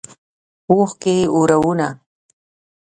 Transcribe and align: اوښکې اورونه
اوښکې 0.71 1.15
اورونه 1.35 1.87